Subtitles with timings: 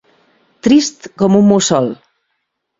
[0.67, 1.95] Trist com un mussol.